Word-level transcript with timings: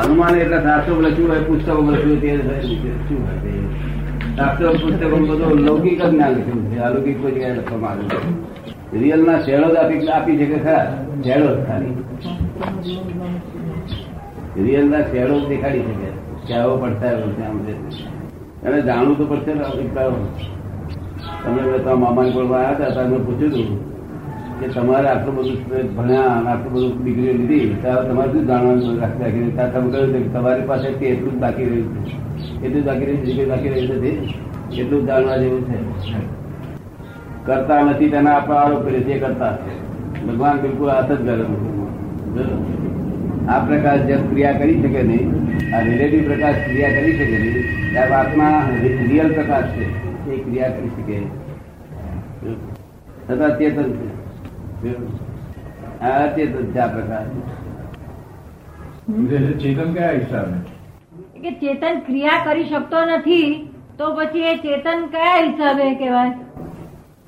અનુમાન 0.00 0.34
એટલે 0.36 0.58
શાસ્ત્રો 0.62 0.94
લખ્યું 1.02 1.30
હોય? 1.30 1.42
પુસ્તકો 1.42 1.72
લખ્યું 1.86 2.20
તે 2.20 2.28
શું 3.04 3.20
હોય? 3.22 3.54
શાસ્ત્રો 4.36 4.68
પુસ્તકો 4.74 5.16
બધું 5.22 5.64
લૌકિક 5.66 6.00
જ 6.00 6.10
ના 6.12 6.30
લખ્યું 6.30 6.62
છે 6.70 6.76
અલૌકિક 6.80 7.16
કોઈ 7.22 7.32
જગ્યાએ 7.32 7.56
લખવામાં 7.56 7.98
આવ્યું 8.00 8.34
છે. 8.90 8.98
રિયલ 8.98 9.22
ના 9.24 9.38
શેડો 9.40 9.66
આપી 9.74 10.08
આપી 10.10 10.36
છે 10.38 10.46
કે 10.46 10.58
ખરા 10.58 10.84
શેડો 11.24 11.48
ખાલી. 11.66 11.94
રિયલ 14.58 14.86
ના 14.88 15.04
શેડો 15.10 15.34
દેખાડી 15.48 15.84
શકે. 15.90 16.08
કે 16.46 16.52
આવો 16.54 16.74
પડતા 16.76 17.14
આમ 17.46 17.58
છે 17.66 17.74
અને 18.64 18.78
જાણવું 18.82 19.16
તો 19.16 19.24
પડશે 19.24 19.52
ને 19.54 19.62
અભિપ્રાય 19.64 20.10
તમે 21.42 21.60
તમારા 21.62 21.96
મામાની 21.96 22.32
કોળમાં 22.32 22.64
આવ્યા 22.64 22.90
હતા 22.90 23.04
તમે 23.04 23.18
પૂછ્યું 23.18 23.52
હતું 23.52 23.70
કે 24.60 24.66
તમારે 24.74 25.08
આટલું 25.08 25.34
બધું 25.36 25.58
ભણ્યા 25.96 26.30
અને 26.36 26.48
આટલું 26.50 26.72
બધું 26.74 26.92
ડિગ્રીઓ 27.00 27.32
લીધી, 27.40 27.66
ત્યારે 27.82 28.04
તમારે 28.08 28.30
શું 28.32 28.44
જાણવાનું 28.50 28.98
રાખી 29.02 29.22
રાખીને? 29.24 29.50
ત્યાં 29.56 29.72
તમે 29.74 29.88
કહ્યું 29.92 30.10
કે 30.14 30.20
તમારી 30.34 30.66
પાસે 30.70 30.88
તે 31.00 31.06
એટલું 31.14 31.34
જ 31.34 31.38
બાકી 31.44 31.66
રહ્યું 31.70 31.88
છે. 32.06 32.14
એટલું 32.64 32.80
જ 32.82 32.84
બાકી 32.88 33.06
રહ્યું 33.08 33.22
ડિગ્રી 33.22 33.48
બાકી 33.52 33.70
રહ્યું 33.74 33.90
નથી 33.98 34.16
એટલું 34.80 35.00
જ 35.02 35.06
જાણવા 35.08 35.38
જેવું 35.42 35.62
છે. 35.66 35.76
કરતા 37.46 37.80
નથી 37.82 38.10
તેના 38.14 38.36
આપણે 38.38 38.56
આરોપ 38.62 38.80
કરીએ 38.86 39.02
તે 39.08 39.14
કરતા 39.24 39.52
ભગવાન 40.26 40.56
બિલકુલ 40.62 40.88
હાથ 40.94 41.12
જ 41.12 41.20
ગરમ 41.28 41.52
આ 43.48 43.60
પ્રકાર 43.66 43.98
જેમ 44.06 44.22
ક્રિયા 44.30 44.58
કરી 44.60 44.78
શકે 44.82 45.02
નહીં, 45.08 45.26
આ 45.74 45.80
રિલેટિવ 45.86 46.22
પ્રકાશ 46.28 46.58
ક્રિયા 46.64 46.94
કરી 46.96 47.14
શકે 47.18 47.26
નહીં 47.34 47.56
ત્યાં 47.92 48.10
વાતમાં 48.10 48.56
રિયલ 49.10 49.30
પ્રકાશ 49.36 49.68
છે, 49.74 49.84
એ 50.32 50.38
ક્રિયા 50.44 50.74
કરી 50.76 50.92
શકે. 50.96 51.16
છતાં 53.26 53.52
ચેતન 53.58 53.88
છે. 53.98 54.06
આ 56.02 56.26
ચેતન 56.36 56.64
છે 56.72 56.84
પ્રકાર 56.92 57.26
ચેતન 59.60 59.88
કયા 59.94 60.10
હિસાબે 60.10 60.56
કે 61.42 61.50
ચેતન 61.60 61.94
ક્રિયા 62.06 62.44
કરી 62.44 62.64
શકતો 62.64 62.98
નથી 63.04 63.48
તો 63.98 64.06
પછી 64.16 64.44
એ 64.50 64.56
ચેતન 64.56 64.98
કયા 65.06 65.38
હિસાબે 65.44 65.86
કહેવાય? 65.94 66.32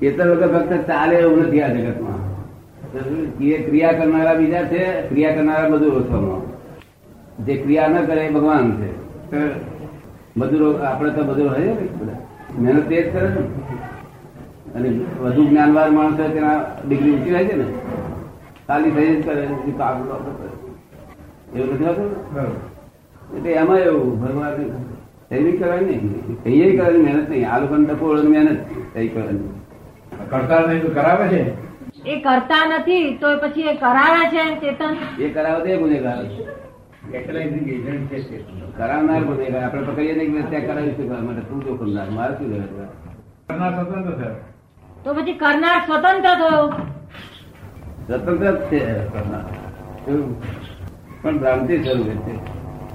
ચેતન 0.00 0.28
વગર 0.28 0.50
ફક્ત 0.54 0.72
ચાલે 0.86 1.16
એવું 1.16 1.38
નથી 1.42 1.62
આ 1.62 1.68
જગતમાં. 1.68 2.20
એ 3.40 3.56
ક્રિયા 3.62 3.92
કરનારા 3.92 4.34
બીજા 4.34 4.64
છે 4.64 4.82
ક્રિયા 5.08 5.34
કરનારા 5.34 5.70
મજૂરો 5.70 6.00
છે 6.02 6.16
જે 7.44 7.54
ક્રિયા 7.62 7.88
ન 7.88 8.06
કરે 8.06 8.22
એ 8.26 8.30
ભગવાન 8.30 8.66
છે. 8.78 8.88
મજૂરો 10.36 10.68
આપણે 10.82 11.10
તો 11.10 11.22
મજૂરો 11.24 11.50
હોય 11.50 11.64
ને 11.64 11.74
બધા. 11.98 12.20
મહેનત 12.58 12.88
તે 12.88 12.96
જ 13.02 13.12
કરે 13.12 13.28
છે 13.30 13.40
ને. 13.40 13.48
અને 14.76 14.88
વધુ 15.22 15.42
જ્ઞાનવાન 15.48 15.94
માણસ 15.94 16.18
હોય 16.20 16.30
તેના 16.36 16.58
ડિગ્રી 16.86 17.12
ઊંચી 17.12 17.34
રહે 17.34 17.42
છે 17.44 17.56
ને 17.56 17.66
ખાલી 18.68 18.92
થઈ 18.96 19.10
જ 19.14 19.18
કરે. 19.26 19.42
એવું 21.56 21.74
નથી 21.74 21.86
હોતું 21.88 22.10
એટલે 23.36 23.50
એમાં 23.60 23.78
એવું 23.78 24.10
ભગવાન 24.22 24.52
એવી 25.36 25.56
કરવાની 25.60 25.96
નહીં. 26.02 26.42
કહીએ 26.42 26.66
કરવાની 26.76 27.02
મહેનત 27.06 27.28
નહીં. 27.30 27.46
આ 27.52 27.58
લોકોને 27.58 27.84
ડફોળ 27.84 28.22
મહેનત 28.22 28.60
કઈ 28.94 29.08
કરવાની. 29.08 29.50
કરતા 30.30 30.60
નહીં 30.66 30.82
તો 30.82 30.90
કરાવે 30.98 31.26
છે? 31.28 31.42
એ 32.06 32.20
કરતા 32.20 32.64
નથી 32.68 33.06
તો 33.20 33.28
પછી 33.42 33.68
એ 33.72 33.74
કરાવે 33.74 34.22
છે 34.34 34.42
ચેતન? 34.60 34.92
એ 35.24 35.26
કરાવે 35.28 35.60
તો 35.64 35.68
એ 35.68 35.76
ગુનેગાર. 35.76 36.24
કરાવનાર 38.78 39.22
ગુનેગાર. 39.24 39.62
આપણે 39.62 39.82
પકડીએ 39.82 40.14
નહીં 40.14 40.50
ત્યાં 40.50 40.66
કરાવી 40.66 40.94
શકવા 40.98 41.22
માટે 41.26 41.42
તું 41.48 41.58
જોખમદાર 41.64 42.08
મારે 42.10 42.34
શું 42.34 42.48
કરનાર 43.48 43.72
સ્વતંત્ર 43.74 44.14
છે 44.20 44.28
તો 45.04 45.14
પછી 45.14 45.32
કરનાર 45.32 45.78
સ્વતંત્ર 45.86 46.34
થયો. 46.34 46.68
સ્વતંત્ર 48.06 48.50
જ 48.50 48.56
છે 48.56 49.08
પણ 51.22 51.38
ભ્રાંતિ 51.38 51.78
સ્વરૂપે 51.78 52.10
છે. 52.10 52.34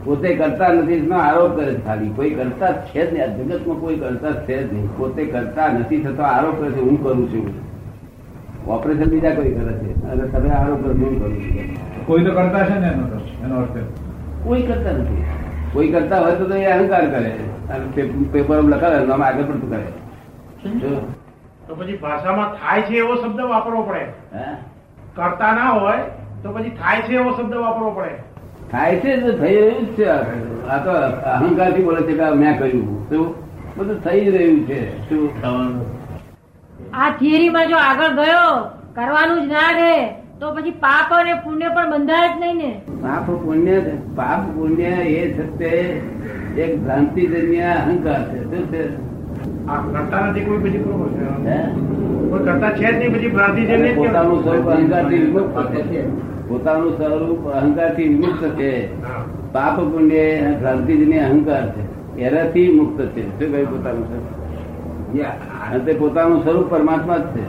પોતે 0.06 0.36
કરતા 0.36 0.68
નથી 0.68 1.12
આરોપ 1.12 1.56
કરે 1.56 1.74
ખાલી. 1.86 2.10
કોઈ 2.10 2.30
કરતા 2.30 2.72
છે 2.72 3.12
જ 3.12 3.14
નહીં. 3.14 3.24
આ 3.24 3.28
જગતમાં 3.38 3.78
કોઈ 3.78 3.96
કરતા 3.96 4.32
છે 4.32 4.68
જ 4.68 4.74
નહીં. 4.74 4.98
પોતે 4.98 5.26
કરતા 5.26 5.68
નથી 5.68 6.04
થતો 6.04 6.24
આરોપ 6.24 6.60
કરે 6.60 6.72
છે 6.72 6.80
હું 6.80 7.04
કરું 7.04 7.30
છું. 7.30 7.48
ઓપરેશન 8.68 9.04
બીજા 9.04 9.30
કોઈ 9.30 9.52
કરે 9.54 9.74
છે. 9.74 10.04
અને 10.08 10.28
તમે 10.28 10.50
આરોપ 10.50 10.84
કરો 10.84 10.94
હું 10.94 11.20
કરું 11.20 11.42
છું. 11.42 12.06
કોઈ 12.06 12.24
તો 12.24 12.32
કરતા 12.32 12.66
છે 12.66 12.80
ને 12.80 12.88
એનો 12.88 13.08
એનો 13.44 13.56
અર્થ 13.56 13.78
કોઈ 14.44 14.62
કરતા 14.62 14.92
નથી. 14.92 15.24
કોઈ 15.74 15.88
કરતા 15.88 16.20
હોય 16.20 16.32
તો 16.32 16.56
એ 16.56 16.66
અહંકાર 16.66 17.06
કરે. 17.10 17.36
અને 17.70 17.86
પેપર 18.32 18.64
લખાવે 18.64 18.96
આગળ 18.96 19.44
પડતું 19.44 19.70
કરે. 19.70 19.86
જો. 20.70 21.14
તો 21.68 21.76
પછી 21.76 21.98
ભાષામાં 21.98 22.50
થાય 22.60 22.82
છે 22.82 22.96
એવો 22.98 23.16
શબ્દ 23.16 23.40
વાપરવો 23.52 23.84
પડે. 23.84 24.04
કરતા 25.16 25.52
ના 25.54 25.70
હોય 25.70 26.00
તો 26.44 26.52
પછી 26.52 26.70
થાય 26.82 27.02
છે 27.02 27.14
એવો 27.16 27.32
શબ્દ 27.38 27.54
વાપરવો 27.56 27.92
પડે. 27.92 28.16
થાય 28.72 28.96
છે 29.00 29.18
તો 29.22 29.32
થઈ 29.38 29.58
રહ્યું 29.58 29.86
જ 29.86 29.98
છે 29.98 30.08
આ 30.70 30.78
તો 30.86 30.92
અહંકારથી 31.34 31.84
બોલે 31.84 32.02
છે 32.02 32.14
કે 32.20 32.30
મેં 32.42 32.58
કર્યું 32.60 33.06
શું? 33.10 33.26
બધું 33.78 34.00
થઈ 34.04 34.26
જ 34.26 34.36
રહ્યું 34.36 34.60
છે. 34.68 34.80
શું? 35.10 35.30
આ 36.94 37.10
થિયરીમાં 37.20 37.68
જો 37.68 37.78
આગળ 37.78 38.12
ગયો 38.20 38.50
કરવાનું 38.96 39.42
જ 39.42 39.52
ના 39.52 39.72
રહે 39.80 39.96
તો 40.40 40.52
પછી 40.56 40.76
પાપ 40.84 41.10
અને 41.20 41.34
પુણ્ય 41.46 41.70
પણ 41.70 41.92
બંધાય 41.92 42.28
જ 42.30 42.40
નહીં 42.42 42.58
ને. 42.58 42.72
પાપ 43.02 43.32
પુણ્ય 43.46 43.80
પાપ 44.16 44.42
પુણ્ય 44.56 44.94
એ 45.16 45.24
છે 45.60 45.72
એક 46.64 46.72
ભ્રાંતિજન્ય 46.84 47.64
અહંકાર 47.80 48.22
છે. 48.30 48.40
શું 48.52 48.72
છે? 48.72 48.84
કરતા 49.94 50.20
નથી 50.26 50.46
કોઈ 50.46 50.58
પછી 50.58 50.84
કોઈ 50.84 52.44
કરતા 52.46 52.70
છે 52.70 52.88
જ 52.92 52.96
નહીં 52.98 53.12
પછી 53.16 53.30
ભ્રાંતિ 53.30 53.62
છે 53.66 53.74
અને 53.74 53.84
ને 53.84 53.92
જ 53.94 53.96
પોતાનું 53.96 54.44
સ્વરૂપ. 54.44 54.68
અહંકારથી 54.68 55.18
વિમુક્ત 55.18 55.74
છે 55.92 56.02
પોતાનું 56.50 56.92
સ્વરૂપ 56.98 57.48
અહંકારથી 57.48 58.08
વિમુક્ત 58.08 58.44
છે 58.60 58.72
પાપ 59.54 59.76
પુણ્ય 59.80 60.24
ભ્રાંતિ 60.42 60.60
ભ્રાંતિજન્ય 60.60 61.20
અહંકાર 61.20 61.66
છે. 61.70 61.84
એનાથી 62.20 62.70
મુક્ત 62.72 63.00
છે. 63.06 63.24
શું 63.30 63.52
કહ્યું 63.52 63.70
પોતાનું 63.72 64.06
સ્વરૂપ? 64.08 65.86
તે 65.86 65.94
પોતાનું 65.94 66.44
સ્વરૂપ 66.44 66.68
પરમાત્મા 66.70 67.18
જ 67.18 67.26
છે. 67.36 67.46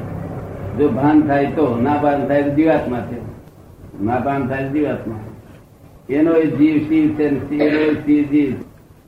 જો 0.78 0.88
ભાન 0.88 1.21
થાય 1.21 1.47
તો 1.47 1.65
ના 1.82 1.97
ભાન 2.03 2.26
થાય 2.28 2.43
તો 2.43 2.50
જીવાત્મા 2.50 3.00
છે. 3.00 3.19
ના 4.05 4.19
ભાન 4.19 4.47
થાય 4.49 4.69
જીવાત્મા. 4.69 5.21
એનો 6.09 6.32
એ 6.32 6.47
જીવ 6.47 6.76
શિવ 6.88 7.06
છે 7.19 7.26
શિવ 8.06 8.22
જીવ. 8.31 8.55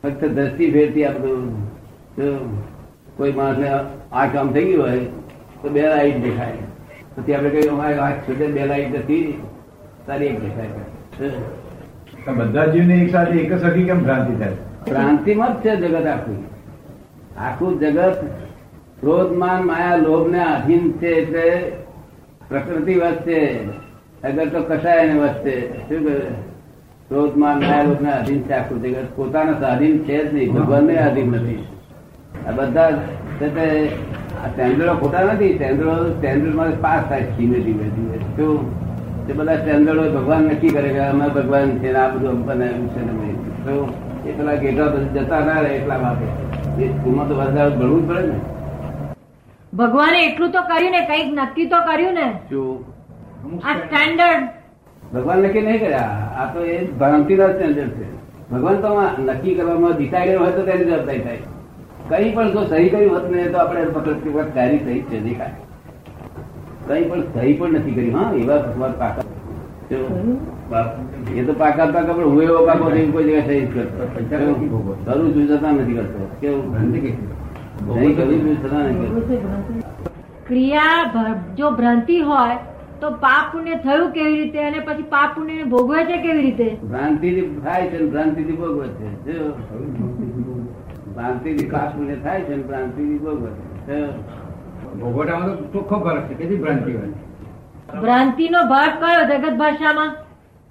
ફક્ત 0.03 0.25
દ્રષ્ટિ 0.25 0.71
ફેરતી 0.73 1.05
આ 1.05 1.11
બધું 1.11 1.67
જો 2.17 2.27
કોઈ 3.17 3.33
માણસને 3.33 3.69
આ 4.13 4.27
કામ 4.27 4.53
થઈ 4.53 4.65
ગયું 4.65 4.83
હોય 4.89 5.05
તો 5.63 5.69
બે 5.69 5.83
લાઈટ 5.83 6.23
દેખાય. 6.23 6.65
પછી 7.17 7.35
આપણે 7.35 7.51
કહીએ 7.51 7.71
અમારે 7.71 7.99
આંખ 7.99 8.21
છૂટે 8.29 8.47
બે 8.47 8.67
લાઈટ 8.67 8.99
નથી 8.99 9.39
તારી 10.07 10.27
એક 10.27 10.39
દેખાય 10.41 10.71
બધા 12.27 12.67
જીવને 12.67 12.95
એક 13.03 13.11
સાથે 13.13 13.37
એક 13.39 13.53
જ 13.53 13.61
સખી 13.63 13.85
કેમ 13.85 14.03
ભ્રાંતિ 14.03 14.35
થાય? 14.41 14.57
ભ્રાંતિમાં 14.87 15.53
જ 15.55 15.59
છે 15.65 15.77
જગત 15.77 16.07
આખું. 16.07 16.39
આખું 17.39 17.79
જગત 17.81 18.17
ક્રોધમાન 19.01 19.67
માયા 19.67 19.97
લોભ 19.97 20.29
ને 20.31 20.41
આધીન 20.45 20.93
છે 20.93 21.09
એટલે 21.21 21.47
પ્રકૃતિ 22.49 22.95
વચ્ચે 22.95 23.39
અગર 24.25 24.49
તો 24.49 24.61
કસાય 24.63 25.07
ને 25.07 25.17
વચ્ચે 25.21 25.55
શું 25.89 26.05
કહે? 26.07 26.17
ક્રોધમાન 27.09 27.59
માયા 27.59 27.83
લોભ 27.83 28.03
ને 28.03 28.13
આધીન 28.13 28.43
છે 28.43 28.53
આખું 28.53 28.83
જગત. 28.83 29.09
પોતાના 29.17 29.67
આધીન 29.69 29.99
છે 30.05 30.17
જ 30.25 30.35
નહીં. 30.35 30.53
ભગવાન 30.53 30.85
ને 30.85 30.99
આધીન 30.99 31.33
નથી. 31.33 31.65
આ 32.49 32.53
બધા 32.59 32.91
ટેન્ડરો 34.49 34.93
તે 34.93 34.97
ખોટા 35.01 35.23
નથી 35.29 35.53
સ્ટેન્ડર્ડો 35.55 36.57
માં 36.59 36.75
પાસ 36.87 37.03
થાય 37.11 37.31
ધીમે 37.37 37.59
ધીમે 37.67 37.87
ધીમે. 37.95 38.17
શું 38.37 38.57
તે 39.27 39.33
બધા 39.39 39.61
ટેન્ડરો 39.63 40.03
ભગવાન 40.17 40.43
નક્કી 40.51 40.75
કરે 40.75 40.91
કે 40.97 41.01
અમે 41.13 41.27
ભગવાન 41.37 41.79
છે 41.81 41.89
આ 42.03 42.09
બધું 42.13 42.43
બનાવ્યું 42.49 42.89
છે 42.95 43.01
તો 43.65 43.75
એ 44.29 44.35
પેલા 44.37 44.59
ગેટા 44.63 44.91
પછી 44.93 45.11
જતા 45.15 45.41
ના 45.49 45.63
રહે 45.65 45.71
એટલા 45.79 45.99
માટે. 46.05 46.27
એ 46.83 46.85
સ્કૂલમાં 46.93 47.27
તો 47.29 47.35
વધારે 47.41 47.73
ભણવું 47.79 48.03
જ 48.03 48.09
પડે 48.11 48.25
ને. 48.29 48.39
ભગવાને 49.81 50.19
એટલું 50.27 50.51
તો 50.57 50.61
કર્યું 50.71 50.93
ને 50.97 51.03
કંઈક 51.09 51.29
નક્કી 51.39 51.69
તો 51.73 51.79
કર્યું 51.89 52.15
ને. 52.21 52.29
શું 52.51 52.77
આ 53.65 53.75
સ્ટેન્ડર્ડ 53.83 54.43
ભગવાન 55.15 55.39
નક્કી 55.45 55.65
નહીં 55.67 55.81
કર્યા 55.83 56.15
આ 56.41 56.47
તો 56.55 56.61
એ 56.75 56.79
ભ્રાંતિના 57.01 57.51
સ્ટેન્ડર્ડ 57.57 57.93
છે. 57.99 58.07
ભગવાન 58.53 58.77
તો 58.85 58.91
નક્કી 59.29 59.55
કરવામાં 59.59 59.95
ડિસાઇડર 59.99 60.37
હોય 60.43 60.53
તો 60.57 60.63
તેની 60.71 60.89
જવાબદારી 60.89 61.25
થાય. 61.27 61.43
કઈ 62.11 62.27
પણ 62.35 62.53
જો 62.53 62.63
સહી 62.71 62.89
કર્યું 62.89 63.15
હોત 63.15 63.31
ને 63.31 63.47
તો 63.55 63.59
આપણે 63.59 63.81
તારી 64.57 64.79
સહી 64.85 65.01
છે 65.11 65.19
દેખાય 65.21 65.55
કઈ 66.89 67.05
પણ 67.09 67.23
સહી 67.35 67.55
પણ 67.61 67.73
નથી 67.79 67.95
કરી. 67.95 68.11
હા 68.11 68.29
એવા 68.43 68.59
ભગવાન 68.67 68.93
પાકા. 68.99 69.25
એ 71.37 71.43
તો 71.47 71.53
પાકા 71.63 71.87
પાકા 71.97 72.13
પણ 72.13 72.25
હું 72.35 72.43
એવો 72.43 72.61
પાકો 72.67 72.85
નહીં 72.93 73.13
કોઈ 73.13 73.25
જગ્યાએ 73.25 73.47
સહી 73.49 73.67
કરતો 73.75 74.05
કરું 75.07 75.35
છું 75.35 75.45
જતા 75.51 75.73
નથી 75.73 75.97
કરતો. 75.99 76.21
કેવું? 76.41 76.65
કરું 78.17 78.47
ક્રિયા 80.47 81.35
જો 81.59 81.67
ભ્રાંતિ 81.81 82.17
હોય 82.31 82.57
તો 83.01 83.09
પાપ 83.25 83.45
પુણ્ય 83.53 83.77
થયું 83.85 84.11
કેવી 84.13 84.37
રીતે? 84.43 84.61
અને 84.67 84.79
પછી 84.87 85.03
પાપ 85.15 85.31
પુણ્ય 85.37 85.65
ભોગવે 85.75 86.05
છે 86.11 86.17
કેવી 86.23 86.43
રીતે? 86.43 86.69
ભ્રાંતિથી 86.85 87.47
થાય 87.65 87.91
છે 87.91 87.99
ભ્રાંતિ 88.11 88.41
થી 88.45 88.53
ભોગવે 88.63 88.89
છે. 88.99 89.07
જો. 91.17 91.51
વિકાસ 91.53 91.95
મને 91.97 92.17
થાય 92.17 92.41
છે 92.41 92.57
છે 92.57 93.19
જો. 93.19 93.33
ભોગવટામાં 95.01 95.57
તો 95.57 95.65
ચોખ્ખો 95.73 96.01
ફરક 96.01 96.29
છે. 96.29 96.35
કેટલી 96.35 96.57
ભ્રાંતિ 96.57 96.93
હોય? 96.93 97.09
ભ્રાંતિનો 98.01 98.59
ભાગ 98.69 98.91
કયો 99.01 99.23
જગત 99.31 99.55
ભાષામાં? 99.59 100.11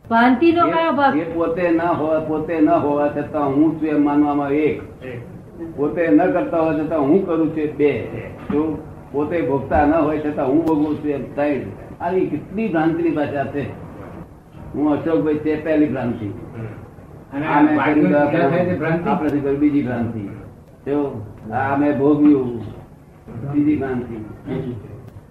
ભ્રાંતિ 0.09 0.51
નો 0.51 0.67
કયો 0.67 0.91
ભાગ? 0.91 1.17
એ 1.17 1.23
પોતે 1.23 1.71
ન 1.71 1.79
હોવા 1.79 2.19
પોતે 2.19 2.61
ન 2.61 2.69
હોવા 2.69 3.07
છતાં 3.07 3.47
હું 3.47 3.79
છું 3.79 3.87
એમ 3.87 4.03
માનવામાં 4.03 4.49
એક. 4.49 4.81
પોતે 5.77 6.07
ન 6.07 6.17
કરતા 6.17 6.59
હોય 6.59 6.83
છતાં 6.83 7.01
હું 7.01 7.25
કરું 7.25 7.49
છું 7.55 7.77
બે. 7.77 7.91
શું 8.51 8.77
પોતે 9.11 9.41
ભોગતા 9.41 9.85
ન 9.85 9.93
હોય 9.93 10.19
છતાં 10.19 10.47
હું 10.47 10.65
ભોગવું 10.65 10.95
છું 11.03 11.11
એમ 11.11 11.23
ત્રણ. 11.35 11.61
આવી 12.01 12.25
કેટલી 12.25 12.67
ભ્રાંતિની 12.67 13.09
ભાષા 13.09 13.45
છે. 13.45 13.65
હું 14.75 14.93
અશોકભાઈ 14.93 15.37
તે 15.37 15.55
પહેલી 15.55 15.85
ભ્રાંતિ 15.85 16.27
અને 17.35 17.45
આ 17.47 17.61
મેં 17.61 17.75
કર્યું 17.75 18.05
તો 18.05 18.17
વાગ્યું 18.17 18.31
ત્યાં 18.31 18.49
થાય 18.51 18.65
તે 18.65 18.75
ભ્રાંતિ? 18.79 19.09
આપણે 19.09 19.39
કર્યું 19.39 19.59
બીજી 19.59 19.83
ભ્રાંતિ 19.83 20.21
આ 21.61 21.77
મેં 21.77 21.91
ભોગવ્યું 21.99 22.49
બીજી 23.53 23.77
ભ્રાંતિ 23.77 24.15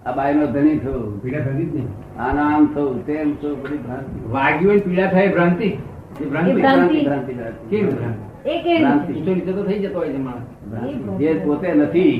આ 0.05 0.13
બાઈ 0.17 0.35
નો 0.35 0.45
ધણી 0.47 0.79
થયો 0.79 1.01
પીડા 1.21 1.43
થતી 1.45 1.65
જ 1.65 1.73
નહીં. 1.73 1.87
આના 2.19 2.47
આમ 2.51 2.63
થયું 2.73 2.97
તેમ 3.05 3.29
થયું 3.41 3.57
બધી 3.63 3.81
ભ્રાંતિ 3.85 4.17
વાગ્યું 4.33 4.79
પીડા 4.85 5.09
થાય 5.09 5.29
એ 5.29 5.33
ભ્રાંતિ 5.35 5.69
ભ્રાંતિ 6.21 6.53
ભ્રાંતિ. 6.53 6.99
ભ્રાંતિ 7.01 7.33
ભ્રાંતિ 7.33 7.69
કેવી 7.69 7.91
ભ્રાંતિ? 7.91 8.23
એ 8.45 8.55
કેવી 8.63 8.79
ભ્રાંતિ. 8.79 9.13
રીતે? 9.27 9.51
તો 9.51 9.61
થઈ 9.63 9.79
જતો 9.79 9.97
હોય 9.99 10.11
છે 10.11 10.19
માણસ 10.19 10.45
જે 11.19 11.29
પોતે 11.45 11.69
નથી 11.73 12.15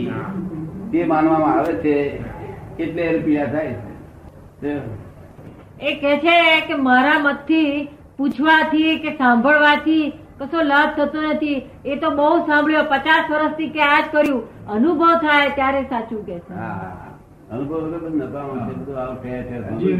તે 0.92 1.06
માનવામાં 1.06 1.60
આવે 1.60 1.74
છે 1.84 1.96
એટલે 2.80 3.02
એને 3.04 3.20
પીડા 3.20 3.48
થાય 3.48 3.74
છે 4.62 4.72
એ 5.82 5.94
કે 6.02 6.12
છે 6.24 6.36
કે 6.68 6.76
મારા 6.88 7.20
મતથી 7.20 7.70
પૂછવાથી 8.18 9.00
કે 9.00 9.10
સાંભળવાથી 9.10 10.14
કશો 10.40 10.62
લાભ 10.62 10.90
થતો 10.98 11.22
નથી. 11.22 11.70
એ 11.86 11.96
તો 11.96 12.10
બહુ 12.10 12.38
સાંભળ્યો. 12.38 12.84
પચાસ 12.84 13.32
વર્ષથી 13.32 13.70
કે 13.70 13.82
આ 13.82 14.00
જ 14.02 14.04
કર્યું. 14.12 14.68
અનુભવ 14.68 15.16
થાય 15.16 15.50
ત્યારે 15.50 15.82
સાચું 15.84 16.26
કે 16.26 16.40
છે. 16.40 16.54
અનુભવ 17.52 17.78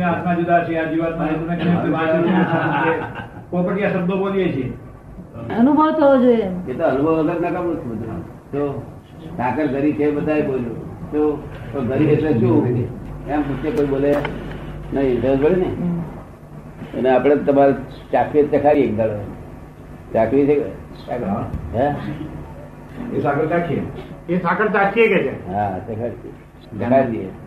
આત્મા 0.04 0.34
જુદા 0.34 0.64
છે. 0.64 0.78
આ 0.78 0.86
પોપટિયા 3.50 3.90
શબ્દો 3.90 4.18
બોલીએ 4.18 4.54
છીએ. 4.54 4.74
થવો 5.92 6.18
જોઈએ. 6.18 6.72
એ 6.72 6.74
તો 6.74 6.84
અનુભવ 6.84 7.12
વગર 7.12 7.50
નકામું 7.50 7.76
છે 7.76 7.84
બધું 7.84 8.26
તો 8.52 8.84
ઠાકર 9.38 9.66
ગરી 9.68 9.94
છે 9.94 10.12
બધા 10.12 10.34
બોલ્યું. 10.34 11.12
તો 11.12 11.44
ઘરી 11.74 12.06
ગરી 12.06 12.14
એટલે 12.14 12.34
શું? 12.34 12.66
એમ 13.28 13.42
પૂછે 13.42 13.72
કોઈ 13.72 13.86
બોલે 13.86 14.16
નહીં 14.94 15.22
ને 15.58 15.95
અને 16.98 17.10
આપણે 17.10 17.36
તમારે 17.36 17.74
ચાકરી 18.12 18.44
ચખાડી 18.44 18.84
એક 18.84 18.98
દાડો. 18.98 19.14
ચાકરી 20.14 20.46
છે 20.46 20.64
હે? 21.74 21.96
એ 23.14 23.22
સાકર 23.22 23.46
ચાખીએ. 23.48 23.82
એ 24.30 24.38
સાકર 24.38 24.68
ચાખીએ 24.68 25.08
કે 25.08 25.24
છે? 25.24 25.54
હા 25.54 25.80
ચખાડીએ 25.80 26.32
ચખાડી 26.80 27.18
દઈએ. 27.18 27.45